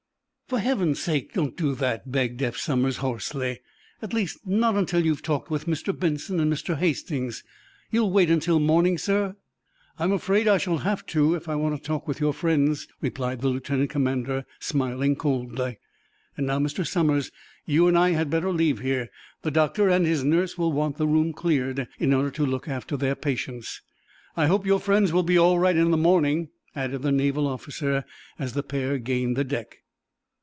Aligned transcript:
"For 0.47 0.59
heaven's 0.59 1.01
sake 1.01 1.31
don't 1.31 1.55
do 1.55 1.75
that," 1.75 2.11
begged 2.11 2.41
Eph 2.41 2.57
Somers, 2.57 2.97
hoarsely. 2.97 3.61
"At 4.01 4.11
least, 4.13 4.45
not 4.45 4.75
until 4.75 4.99
you 5.05 5.11
have 5.11 5.21
talked 5.21 5.49
with 5.49 5.65
Mr. 5.65 5.97
Benson 5.97 6.41
and 6.41 6.51
Mr. 6.51 6.75
Hastings. 6.75 7.45
You'll 7.89 8.11
wait 8.11 8.29
until 8.29 8.59
morning, 8.59 8.97
sir?" 8.97 9.37
"I'm 9.97 10.11
afraid 10.11 10.49
I 10.49 10.57
shall 10.57 10.79
have 10.79 11.05
to, 11.05 11.35
if 11.35 11.47
I 11.47 11.55
want 11.55 11.77
to 11.77 11.81
talk 11.81 12.05
with 12.05 12.19
your 12.19 12.33
friends," 12.33 12.89
replied 12.99 13.39
the 13.39 13.47
lieutenant 13.47 13.91
commander, 13.91 14.45
smiling 14.59 15.15
coldly. 15.15 15.77
"And 16.35 16.47
now, 16.47 16.59
Mr. 16.59 16.85
Somers, 16.85 17.31
you 17.65 17.87
and 17.87 17.97
I 17.97 18.09
had 18.09 18.29
better 18.29 18.51
leave 18.51 18.79
here. 18.79 19.07
The 19.43 19.51
doctor 19.51 19.87
and 19.87 20.05
his 20.05 20.25
nurse 20.25 20.57
will 20.57 20.73
want 20.73 20.97
the 20.97 21.07
room 21.07 21.31
cleared 21.31 21.87
in 21.97 22.13
order 22.13 22.29
to 22.31 22.45
look 22.45 22.67
after 22.67 22.97
their 22.97 23.15
patients. 23.15 23.81
I 24.35 24.47
hope 24.47 24.65
your 24.65 24.81
friends 24.81 25.13
will 25.13 25.23
be 25.23 25.37
all 25.37 25.59
right 25.59 25.77
in 25.77 25.91
the 25.91 25.95
morning," 25.95 26.49
added 26.75 27.03
the 27.03 27.11
naval 27.13 27.47
officer, 27.47 28.03
as 28.37 28.51
the 28.51 28.63
pair 28.63 28.97
gained 28.97 29.37
the 29.37 29.45
deck. 29.45 29.77